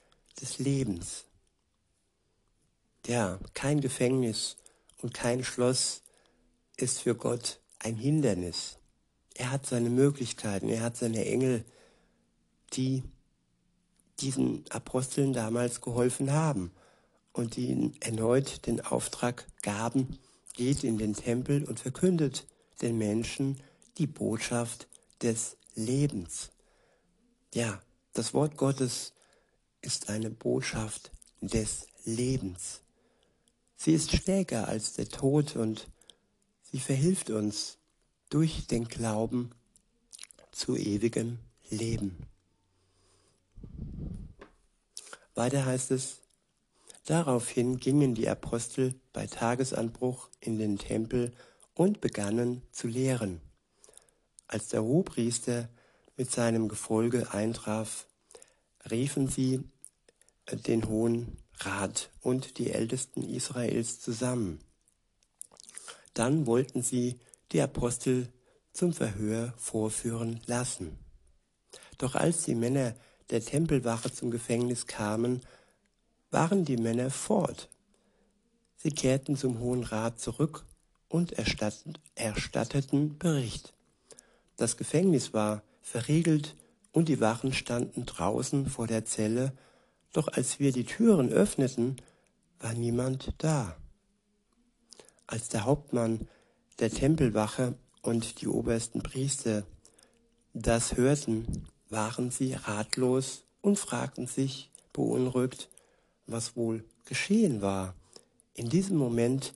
des 0.41 0.59
Lebens. 0.59 1.25
Ja, 3.05 3.39
kein 3.53 3.81
Gefängnis 3.81 4.57
und 5.01 5.13
kein 5.13 5.43
Schloss 5.43 6.01
ist 6.77 6.99
für 7.01 7.15
Gott 7.15 7.59
ein 7.79 7.95
Hindernis. 7.95 8.77
Er 9.35 9.51
hat 9.51 9.65
seine 9.65 9.89
Möglichkeiten, 9.89 10.69
er 10.69 10.81
hat 10.81 10.97
seine 10.97 11.25
Engel, 11.25 11.65
die 12.73 13.03
diesen 14.21 14.63
Aposteln 14.69 15.33
damals 15.33 15.81
geholfen 15.81 16.31
haben 16.31 16.71
und 17.33 17.57
die 17.57 17.67
ihnen 17.67 17.95
erneut 17.99 18.65
den 18.65 18.81
Auftrag 18.81 19.45
gaben, 19.61 20.17
geht 20.53 20.83
in 20.83 20.97
den 20.97 21.13
Tempel 21.13 21.65
und 21.65 21.79
verkündet 21.79 22.47
den 22.81 22.97
Menschen 22.97 23.61
die 23.97 24.07
Botschaft 24.07 24.87
des 25.21 25.57
Lebens. 25.75 26.51
Ja, 27.55 27.81
das 28.11 28.33
Wort 28.33 28.57
Gottes 28.57 29.13
ist 29.79 30.09
eine 30.09 30.29
Botschaft 30.29 31.11
des 31.39 31.87
Lebens. 32.03 32.81
Sie 33.77 33.93
ist 33.93 34.13
stärker 34.13 34.67
als 34.67 34.91
der 34.91 35.07
Tod 35.07 35.55
und 35.55 35.87
sie 36.63 36.81
verhilft 36.81 37.29
uns 37.29 37.77
durch 38.29 38.67
den 38.67 38.89
Glauben 38.89 39.51
zu 40.51 40.75
ewigem 40.75 41.39
Leben. 41.69 42.27
Weiter 45.33 45.65
heißt 45.65 45.91
es, 45.91 46.17
daraufhin 47.05 47.77
gingen 47.77 48.15
die 48.15 48.27
Apostel 48.27 48.99
bei 49.13 49.27
Tagesanbruch 49.27 50.29
in 50.41 50.57
den 50.57 50.77
Tempel 50.77 51.33
und 51.73 52.01
begannen 52.01 52.63
zu 52.73 52.89
lehren. 52.89 53.39
Als 54.45 54.67
der 54.67 54.83
Hohepriester 54.83 55.69
mit 56.17 56.31
seinem 56.31 56.67
Gefolge 56.67 57.33
eintraf, 57.33 58.07
riefen 58.89 59.27
sie 59.27 59.63
den 60.67 60.87
Hohen 60.87 61.37
Rat 61.59 62.09
und 62.21 62.57
die 62.57 62.71
Ältesten 62.71 63.23
Israels 63.23 63.99
zusammen. 63.99 64.59
Dann 66.13 66.45
wollten 66.45 66.81
sie 66.81 67.19
die 67.51 67.61
Apostel 67.61 68.31
zum 68.71 68.93
Verhör 68.93 69.53
vorführen 69.57 70.41
lassen. 70.45 70.97
Doch 71.97 72.15
als 72.15 72.43
die 72.43 72.55
Männer 72.55 72.95
der 73.29 73.43
Tempelwache 73.43 74.11
zum 74.11 74.31
Gefängnis 74.31 74.85
kamen, 74.85 75.41
waren 76.29 76.65
die 76.65 76.77
Männer 76.77 77.09
fort. 77.09 77.69
Sie 78.75 78.91
kehrten 78.91 79.37
zum 79.37 79.59
Hohen 79.59 79.83
Rat 79.83 80.19
zurück 80.19 80.65
und 81.07 81.33
erstatteten 81.33 83.17
Bericht. 83.17 83.73
Das 84.57 84.77
Gefängnis 84.77 85.33
war 85.33 85.63
verriegelt 85.85 86.55
und 86.91 87.09
die 87.09 87.21
Wachen 87.21 87.53
standen 87.53 88.07
draußen 88.07 88.67
vor 88.67 88.87
der 88.87 89.05
Zelle, 89.05 89.53
doch 90.13 90.27
als 90.27 90.59
wir 90.59 90.71
die 90.71 90.83
Türen 90.83 91.29
öffneten, 91.29 91.97
war 92.59 92.73
niemand 92.73 93.33
da. 93.37 93.77
Als 95.27 95.47
der 95.47 95.65
Hauptmann 95.65 96.27
der 96.79 96.89
Tempelwache 96.89 97.75
und 98.01 98.41
die 98.41 98.47
obersten 98.47 99.03
Priester 99.03 99.63
das 100.53 100.97
hörten, 100.97 101.67
waren 101.89 102.31
sie 102.31 102.53
ratlos 102.53 103.43
und 103.61 103.77
fragten 103.77 104.25
sich 104.25 104.71
beunruhigt, 104.91 105.69
was 106.25 106.55
wohl 106.55 106.83
geschehen 107.05 107.61
war. 107.61 107.93
In 108.55 108.69
diesem 108.69 108.97
Moment 108.97 109.53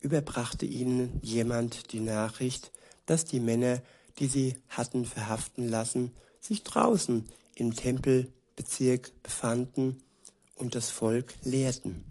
überbrachte 0.00 0.66
ihnen 0.66 1.18
jemand 1.22 1.92
die 1.92 2.00
Nachricht, 2.00 2.70
dass 3.06 3.24
die 3.24 3.40
Männer, 3.40 3.82
die 4.18 4.26
sie 4.26 4.56
hatten 4.68 5.04
verhaften 5.04 5.68
lassen, 5.68 6.12
sich 6.40 6.62
draußen 6.62 7.24
im 7.54 7.74
Tempelbezirk 7.74 9.12
befanden 9.22 10.02
und 10.54 10.74
das 10.74 10.90
Volk 10.90 11.34
lehrten. 11.42 12.04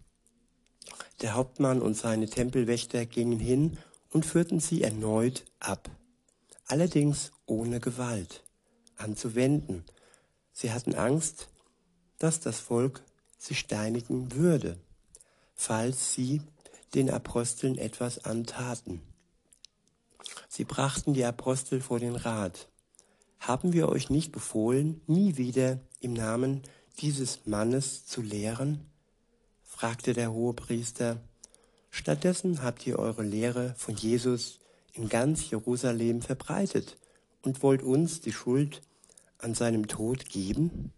Der 1.22 1.34
Hauptmann 1.34 1.82
und 1.82 1.96
seine 1.96 2.28
Tempelwächter 2.28 3.06
gingen 3.06 3.40
hin 3.40 3.78
und 4.12 4.26
führten 4.26 4.60
sie 4.60 4.82
erneut 4.82 5.46
ab, 5.60 5.90
allerdings 6.66 7.32
ohne 7.46 7.80
Gewalt 7.80 8.44
anzuwenden. 8.98 9.84
Sie 10.52 10.72
hatten 10.72 10.96
Angst, 10.96 11.50
dass 12.20 12.40
das 12.40 12.60
Volk 12.60 13.04
sie 13.38 13.56
steinigen 13.56 14.34
würde, 14.34 14.78
falls 15.54 16.14
sie 16.14 16.42
den 16.94 17.10
Aposteln 17.10 17.78
etwas 17.78 18.24
antaten. 18.24 19.02
Sie 20.56 20.64
brachten 20.64 21.14
die 21.14 21.26
Apostel 21.26 21.82
vor 21.82 22.00
den 22.00 22.16
Rat. 22.16 22.70
Haben 23.40 23.74
wir 23.74 23.90
euch 23.90 24.10
nicht 24.10 24.32
befohlen, 24.32 25.02
nie 25.06 25.36
wieder 25.36 25.82
im 26.00 26.14
Namen 26.14 26.62
dieses 27.02 27.46
Mannes 27.46 28.06
zu 28.06 28.22
lehren? 28.22 28.86
fragte 29.66 30.14
der 30.14 30.32
Hohepriester. 30.32 31.20
Stattdessen 31.90 32.64
habt 32.64 32.88
ihr 32.88 33.00
eure 33.00 33.22
Lehre 33.22 33.76
von 33.76 33.98
Jesus 33.98 34.60
in 34.94 35.10
ganz 35.10 35.50
Jerusalem 35.50 36.22
verbreitet 36.22 36.98
und 37.42 37.62
wollt 37.62 37.84
uns 37.84 38.22
die 38.22 38.32
Schuld 38.32 38.82
an 39.40 39.56
seinem 39.56 39.90
Tod 39.90 40.30
geben? 40.30 40.94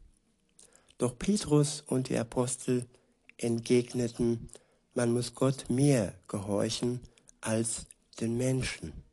Doch 1.00 1.18
Petrus 1.18 1.82
und 1.82 2.10
die 2.10 2.18
Apostel 2.20 2.86
entgegneten, 3.38 4.50
man 4.94 5.12
muss 5.12 5.34
Gott 5.34 5.68
mehr 5.68 6.14
gehorchen 6.28 7.00
als 7.42 7.88
den 8.20 8.38
Menschen. 8.38 9.07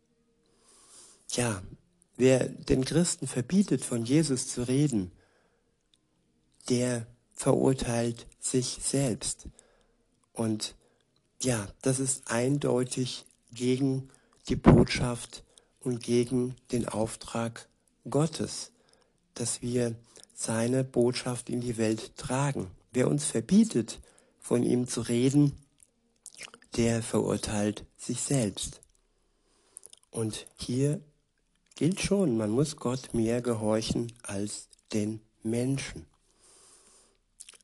Tja, 1.35 1.61
wer 2.17 2.49
den 2.49 2.85
Christen 2.85 3.27
verbietet, 3.27 3.85
von 3.85 4.05
Jesus 4.05 4.47
zu 4.47 4.69
reden, 4.69 5.11
der 6.69 7.09
verurteilt 7.35 8.29
sich 8.39 8.79
selbst. 8.81 9.49
Und 10.33 10.77
ja, 11.43 11.67
das 11.83 11.99
ist 11.99 12.31
eindeutig 12.31 13.25
gegen 13.51 14.11
die 14.49 14.55
Botschaft 14.55 15.43
und 15.81 16.05
gegen 16.05 16.55
den 16.71 16.89
Auftrag 16.89 17.69
Gottes, 18.09 18.71
dass 19.35 19.61
wir 19.61 19.97
seine 20.37 20.85
Botschaft 20.85 21.51
in 21.51 21.61
die 21.61 21.79
Welt 21.79 22.17
tragen. 22.17 22.71
Wer 22.93 23.09
uns 23.09 23.25
verbietet, 23.25 23.99
von 24.39 24.63
ihm 24.63 24.87
zu 24.87 25.01
reden, 25.01 25.51
der 26.77 27.03
verurteilt 27.03 27.85
sich 27.97 28.21
selbst. 28.21 28.83
Und 30.13 30.47
hier 30.57 31.03
gilt 31.75 32.01
schon, 32.01 32.37
man 32.37 32.51
muss 32.51 32.77
Gott 32.77 33.15
mehr 33.15 33.43
gehorchen 33.43 34.13
als 34.23 34.69
den 34.93 35.21
Menschen. 35.43 36.07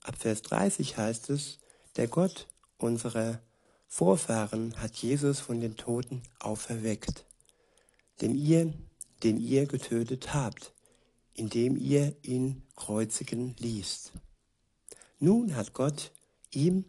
Ab 0.03 0.16
Vers 0.18 0.42
30 0.42 0.96
heißt 0.96 1.31
es, 1.31 1.59
der 1.96 2.09
Gott 2.09 2.49
unserer 2.79 3.40
Vorfahren 3.87 4.81
hat 4.81 4.96
Jesus 4.96 5.40
von 5.40 5.61
den 5.61 5.77
Toten 5.77 6.23
auferweckt, 6.38 7.25
den 8.20 8.35
ihr, 8.35 8.73
den 9.23 9.38
ihr 9.38 9.66
getötet 9.66 10.33
habt, 10.33 10.73
indem 11.35 11.77
ihr 11.77 12.14
ihn 12.23 12.62
kreuzigen 12.77 13.57
ließt. 13.59 14.12
Nun 15.18 15.55
hat 15.55 15.75
Gott 15.75 16.12
ihm 16.51 16.85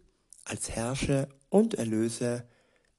als 0.46 0.70
Herrscher 0.70 1.28
und 1.50 1.74
Erlöser 1.74 2.46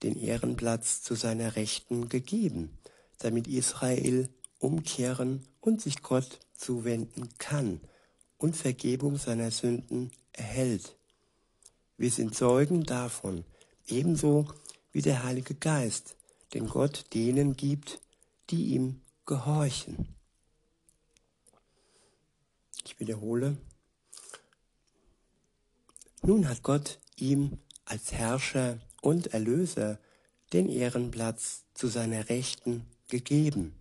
den 0.02 0.16
Ehrenplatz 0.16 1.02
zu 1.02 1.14
seiner 1.14 1.56
Rechten 1.56 2.08
gegeben, 2.08 2.76
damit 3.24 3.46
Israel 3.48 4.28
umkehren 4.58 5.46
und 5.60 5.80
sich 5.80 6.02
Gott 6.02 6.40
zuwenden 6.54 7.28
kann 7.38 7.80
und 8.38 8.56
Vergebung 8.56 9.16
seiner 9.16 9.50
Sünden 9.50 10.10
erhält. 10.32 10.96
Wir 11.96 12.10
sind 12.10 12.34
Zeugen 12.34 12.84
davon, 12.84 13.44
ebenso 13.86 14.46
wie 14.92 15.02
der 15.02 15.24
Heilige 15.24 15.54
Geist, 15.54 16.16
den 16.54 16.68
Gott 16.68 17.04
denen 17.14 17.56
gibt, 17.56 18.00
die 18.50 18.74
ihm 18.74 19.00
gehorchen. 19.26 20.08
Ich 22.84 22.98
wiederhole. 22.98 23.56
Nun 26.22 26.48
hat 26.48 26.62
Gott 26.62 26.98
ihm 27.16 27.58
als 27.84 28.12
Herrscher 28.12 28.78
und 29.00 29.28
Erlöser 29.28 29.98
den 30.52 30.68
Ehrenplatz 30.68 31.64
zu 31.74 31.88
seiner 31.88 32.28
Rechten 32.28 32.86
gegeben. 33.12 33.74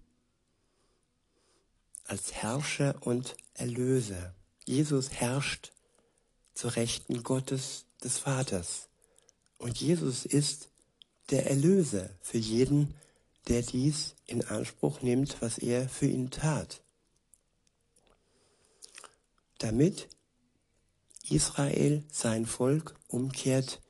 Als 2.04 2.34
Herrscher 2.34 2.96
und 3.00 3.38
Erlöser. 3.54 4.36
Jesus 4.66 5.10
herrscht 5.10 5.72
zur 6.54 6.76
Rechten 6.76 7.24
Gottes 7.24 7.86
des 8.04 8.18
Vaters. 8.18 8.90
Und 9.58 9.80
Jesus 9.80 10.26
ist 10.26 10.70
der 11.30 11.50
Erlöser 11.50 12.10
für 12.22 12.40
jeden, 12.40 12.94
der 13.48 13.62
dies 13.62 14.16
in 14.26 14.44
Anspruch 14.44 15.02
nimmt, 15.02 15.42
was 15.42 15.58
er 15.58 15.88
für 15.88 16.08
ihn 16.08 16.30
tat. 16.30 16.84
Damit 19.60 20.10
Israel, 21.30 22.04
sein 22.12 22.46
Volk, 22.46 22.96
umkehrt, 23.08 23.82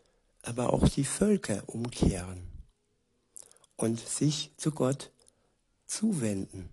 aber 0.43 0.71
auch 0.71 0.87
die 0.87 1.05
Völker 1.05 1.63
umkehren 1.67 2.47
und 3.75 3.99
sich 3.99 4.51
zu 4.57 4.71
Gott 4.71 5.10
zuwenden 5.91 6.69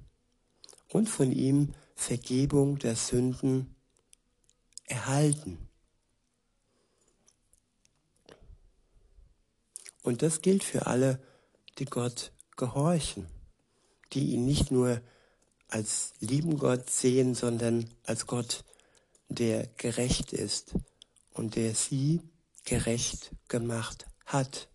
und 0.88 1.08
von 1.08 1.32
ihm 1.32 1.74
Vergebung 1.94 2.78
der 2.78 2.94
Sünden 2.94 3.74
erhalten. 4.86 5.58
Und 10.02 10.22
das 10.22 10.40
gilt 10.40 10.62
für 10.62 10.86
alle, 10.86 11.20
die 11.78 11.84
Gott 11.84 12.32
gehorchen, 12.56 13.26
die 14.12 14.32
ihn 14.32 14.46
nicht 14.46 14.70
nur 14.70 15.02
als 15.66 16.14
lieben 16.20 16.56
Gott 16.56 16.88
sehen, 16.88 17.34
sondern 17.34 17.90
als 18.04 18.26
Gott, 18.26 18.64
der 19.28 19.66
gerecht 19.76 20.32
ist 20.32 20.74
und 21.32 21.56
der 21.56 21.74
sie 21.74 22.22
gerecht 22.64 23.32
gemacht 23.48 24.06
hat. 24.24 24.67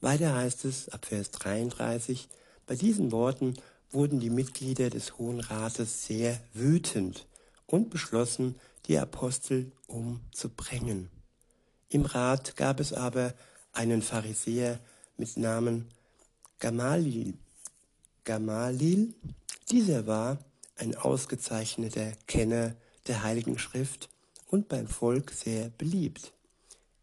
Weiter 0.00 0.34
heißt 0.34 0.64
es 0.64 0.88
ab 0.88 1.06
Vers 1.06 1.30
33, 1.30 2.28
bei 2.66 2.74
diesen 2.74 3.12
Worten 3.12 3.54
wurden 3.90 4.20
die 4.20 4.30
Mitglieder 4.30 4.88
des 4.88 5.18
Hohen 5.18 5.40
Rates 5.40 6.06
sehr 6.06 6.40
wütend 6.54 7.26
und 7.66 7.90
beschlossen, 7.90 8.54
die 8.86 8.98
Apostel 8.98 9.72
umzubringen. 9.86 11.10
Im 11.88 12.04
Rat 12.06 12.56
gab 12.56 12.80
es 12.80 12.92
aber 12.92 13.34
einen 13.72 14.00
Pharisäer 14.00 14.78
mit 15.16 15.36
Namen 15.36 15.88
Gamalil. 16.60 17.34
Gamalil, 18.24 19.14
dieser 19.70 20.06
war 20.06 20.38
ein 20.76 20.94
ausgezeichneter 20.96 22.12
Kenner 22.26 22.74
der 23.06 23.22
Heiligen 23.22 23.58
Schrift 23.58 24.08
und 24.46 24.68
beim 24.68 24.86
Volk 24.86 25.32
sehr 25.32 25.68
beliebt. 25.68 26.32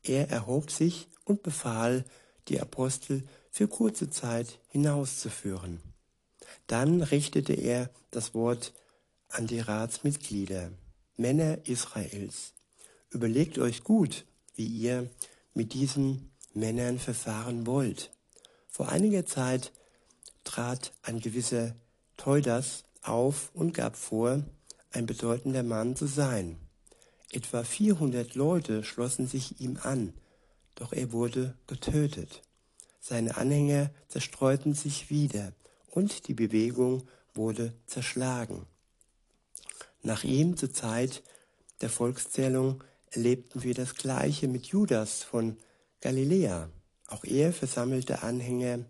Er 0.04 0.30
erhob 0.30 0.72
sich 0.72 1.08
und 1.26 1.44
befahl, 1.44 2.06
die 2.48 2.60
Apostel 2.60 3.24
für 3.50 3.68
kurze 3.68 4.10
Zeit 4.10 4.60
hinauszuführen. 4.70 5.82
Dann 6.68 7.02
richtete 7.02 7.54
er 7.54 7.90
das 8.12 8.34
Wort 8.34 8.74
an 9.30 9.48
die 9.48 9.60
Ratsmitglieder, 9.60 10.72
Männer 11.16 11.60
Israels. 11.66 12.54
Überlegt 13.10 13.58
euch 13.58 13.84
gut, 13.84 14.26
wie 14.56 14.68
ihr 14.68 15.10
mit 15.54 15.74
diesen 15.74 16.32
Männern 16.54 17.00
verfahren 17.00 17.66
wollt. 17.66 18.12
Vor 18.68 18.90
einiger 18.90 19.26
Zeit 19.26 19.72
trat 20.44 20.94
ein 21.04 21.20
gewisser 21.20 21.76
Teudas 22.16 22.84
auf 23.02 23.52
und 23.54 23.74
gab 23.74 23.96
vor, 23.96 24.44
ein 24.92 25.06
bedeutender 25.06 25.64
Mann 25.64 25.96
zu 25.96 26.06
sein. 26.06 26.58
Etwa 27.32 27.64
400 27.64 28.36
Leute 28.36 28.84
schlossen 28.84 29.28
sich 29.28 29.60
ihm 29.60 29.78
an, 29.82 30.14
doch 30.78 30.94
er 30.94 31.12
wurde 31.12 31.56
getötet. 31.68 32.42
Seine 33.00 33.38
Anhänger 33.38 33.90
zerstreuten 34.08 34.74
sich 34.74 35.10
wieder 35.10 35.52
und 35.92 36.28
die 36.28 36.34
Bewegung 36.34 37.04
wurde 37.34 37.74
zerschlagen. 37.86 38.66
Nach 40.04 40.24
ihm 40.24 40.56
zur 40.56 40.72
Zeit 40.72 41.24
der 41.82 41.90
Volkszählung 41.90 42.84
erlebten 43.12 43.64
wir 43.64 43.74
das 43.74 43.96
Gleiche 43.96 44.48
mit 44.48 44.68
Judas 44.68 45.24
von 45.24 45.58
Galiläa. 46.02 46.70
Auch 47.08 47.24
er 47.24 47.54
versammelte 47.54 48.22
Anhänger 48.24 48.86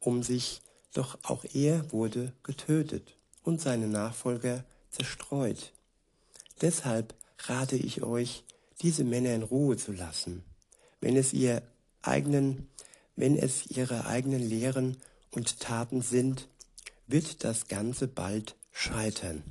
um 0.00 0.22
sich, 0.22 0.62
doch 0.92 1.18
auch 1.22 1.44
er 1.52 1.90
wurde 1.92 2.32
getötet 2.42 3.16
und 3.42 3.60
seine 3.60 3.88
Nachfolger 3.88 4.64
zerstreut. 4.90 5.72
Deshalb 6.60 7.14
rate 7.46 7.76
ich 7.76 8.02
euch, 8.02 8.44
diese 8.80 9.04
Männer 9.04 9.34
in 9.34 9.42
Ruhe 9.42 9.76
zu 9.76 9.92
lassen, 9.92 10.44
wenn 11.00 11.16
es 11.16 11.32
ihr 11.32 11.62
eigenen, 12.02 12.68
wenn 13.16 13.36
es 13.36 13.66
ihre 13.66 14.06
eigenen 14.06 14.40
Lehren 14.40 14.96
und 15.30 15.60
Taten 15.60 16.02
sind, 16.02 16.48
wird 17.06 17.44
das 17.44 17.68
Ganze 17.68 18.08
bald 18.08 18.56
scheitern. 18.72 19.42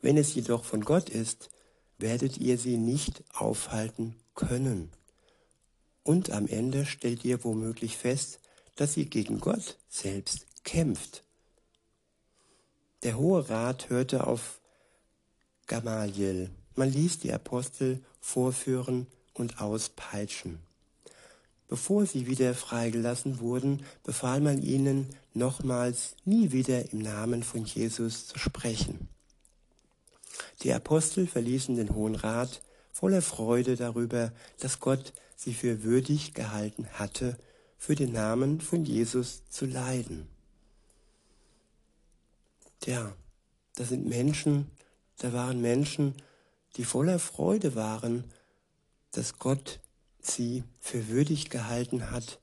Wenn 0.00 0.16
es 0.16 0.34
jedoch 0.34 0.64
von 0.64 0.84
Gott 0.84 1.08
ist, 1.08 1.50
werdet 1.98 2.38
ihr 2.38 2.58
sie 2.58 2.76
nicht 2.76 3.22
aufhalten 3.32 4.16
können. 4.34 4.90
Und 6.02 6.30
am 6.30 6.46
Ende 6.46 6.84
stellt 6.84 7.24
ihr 7.24 7.44
womöglich 7.44 7.96
fest, 7.96 8.40
dass 8.76 8.96
ihr 8.96 9.06
gegen 9.06 9.40
Gott 9.40 9.78
selbst 9.88 10.46
kämpft. 10.64 11.24
Der 13.02 13.16
Hohe 13.16 13.48
Rat 13.48 13.90
hörte 13.90 14.26
auf 14.26 14.60
Gamaliel. 15.66 16.50
Man 16.74 16.90
ließ 16.90 17.20
die 17.20 17.32
Apostel 17.32 18.02
vorführen 18.20 19.06
und 19.34 19.60
auspeitschen. 19.60 20.58
Bevor 21.68 22.06
sie 22.06 22.26
wieder 22.26 22.54
freigelassen 22.54 23.40
wurden, 23.40 23.84
befahl 24.02 24.40
man 24.40 24.62
ihnen 24.62 25.08
nochmals 25.32 26.14
nie 26.24 26.52
wieder 26.52 26.92
im 26.92 27.00
Namen 27.00 27.42
von 27.42 27.64
Jesus 27.64 28.26
zu 28.26 28.38
sprechen. 28.38 29.08
Die 30.62 30.72
Apostel 30.72 31.26
verließen 31.26 31.76
den 31.76 31.94
Hohen 31.94 32.14
Rat 32.14 32.62
voller 32.92 33.22
Freude 33.22 33.76
darüber, 33.76 34.32
dass 34.60 34.80
Gott 34.80 35.12
sie 35.36 35.54
für 35.54 35.82
würdig 35.82 36.34
gehalten 36.34 36.86
hatte, 36.92 37.36
für 37.76 37.94
den 37.94 38.12
Namen 38.12 38.60
von 38.60 38.84
Jesus 38.84 39.42
zu 39.50 39.66
leiden. 39.66 40.28
Tja, 42.80 43.14
das 43.74 43.88
sind 43.88 44.06
Menschen, 44.06 44.70
da 45.18 45.32
waren 45.32 45.60
Menschen, 45.60 46.14
die 46.76 46.84
voller 46.84 47.18
Freude 47.18 47.74
waren, 47.74 48.24
dass 49.16 49.38
Gott 49.38 49.80
sie 50.20 50.64
für 50.80 51.08
würdig 51.08 51.50
gehalten 51.50 52.10
hat, 52.10 52.38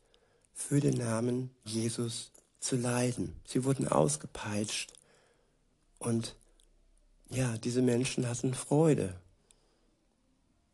für 0.53 0.79
den 0.79 0.97
Namen 0.97 1.51
Jesus 1.65 2.31
zu 2.59 2.75
leiden. 2.75 3.35
Sie 3.45 3.63
wurden 3.63 3.87
ausgepeitscht 3.87 4.93
und 5.99 6.35
ja, 7.29 7.57
diese 7.57 7.81
Menschen 7.81 8.27
hatten 8.27 8.53
Freude. 8.53 9.15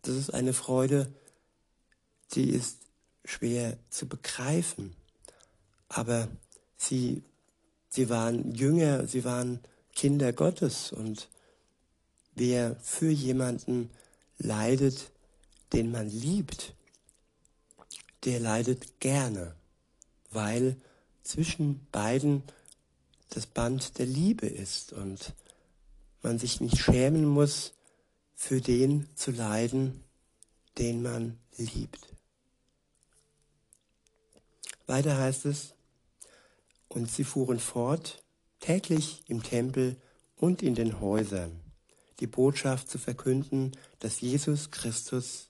Das 0.02 0.16
ist 0.16 0.34
eine 0.34 0.54
Freude, 0.54 1.14
die 2.34 2.50
ist 2.50 2.80
schwer 3.24 3.78
zu 3.90 4.08
begreifen. 4.08 4.96
Aber 5.90 6.28
sie, 6.78 7.24
sie 7.90 8.10
waren 8.10 8.54
Jünger, 8.54 9.08
sie 9.08 9.24
waren 9.24 9.60
Kinder 9.94 10.34
Gottes 10.34 10.92
und 10.92 11.30
wer 12.36 12.76
für 12.78 13.10
jemanden 13.10 13.90
leidet, 14.38 15.12
den 15.74 15.92
man 15.92 16.10
liebt, 16.10 16.74
der 18.26 18.40
leidet 18.40 19.00
gerne, 19.00 19.56
weil 20.32 20.78
zwischen 21.24 21.86
beiden 21.92 22.44
das 23.30 23.46
Band 23.46 23.98
der 23.98 24.06
Liebe 24.06 24.48
ist 24.48 24.94
und 24.94 25.34
man 26.22 26.40
sich 26.40 26.62
nicht 26.62 26.78
schämen 26.78 27.26
muss, 27.26 27.74
für 28.34 28.62
den 28.62 29.10
zu 29.16 29.32
leiden, 29.32 30.04
den 30.78 31.02
man 31.02 31.40
liebt. 31.58 32.08
Weiter 34.86 35.18
heißt 35.18 35.46
es, 35.46 35.74
und 36.88 37.12
sie 37.12 37.24
fuhren 37.24 37.60
fort, 37.60 38.24
täglich 38.60 39.24
im 39.28 39.44
Tempel 39.44 39.98
und 40.38 40.62
in 40.62 40.76
den 40.76 41.02
Häusern, 41.02 41.60
die 42.20 42.28
Botschaft 42.28 42.90
zu 42.90 42.98
verkünden, 42.98 43.72
dass 44.00 44.22
Jesus 44.22 44.72
Christus, 44.72 45.50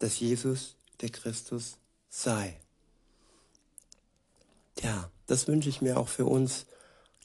dass 0.00 0.18
Jesus 0.18 0.74
der 1.00 1.10
Christus 1.10 1.78
sei. 2.08 2.58
Ja, 4.82 5.10
das 5.26 5.46
wünsche 5.46 5.68
ich 5.68 5.80
mir 5.80 5.98
auch 5.98 6.08
für 6.08 6.26
uns, 6.26 6.66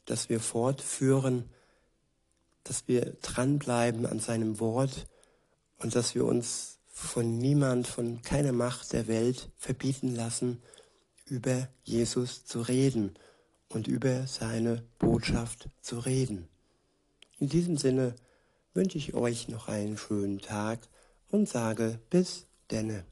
dass 0.04 0.28
wir 0.28 0.38
fortführen, 0.38 1.50
dass 2.62 2.86
wir 2.86 3.16
dranbleiben 3.22 4.06
an 4.06 4.20
seinem 4.20 4.60
Wort 4.60 5.06
und 5.78 5.96
dass 5.96 6.14
wir 6.14 6.24
uns 6.24 6.78
von 6.86 7.38
niemand, 7.38 7.86
von 7.86 8.22
keiner 8.22 8.52
Macht 8.52 8.92
der 8.92 9.08
Welt 9.08 9.50
verbieten 9.56 10.14
lassen, 10.14 10.62
über 11.26 11.68
Jesus 11.82 12.44
zu 12.44 12.60
reden 12.60 13.14
und 13.68 13.88
über 13.88 14.26
seine 14.26 14.82
Botschaft 14.98 15.68
zu 15.80 15.98
reden. 15.98 16.48
In 17.38 17.48
diesem 17.48 17.76
Sinne 17.76 18.14
wünsche 18.74 18.98
ich 18.98 19.14
euch 19.14 19.48
noch 19.48 19.68
einen 19.68 19.98
schönen 19.98 20.40
Tag 20.40 20.80
und 21.28 21.48
sage 21.48 21.98
bis 22.10 22.46
되는 22.68 23.04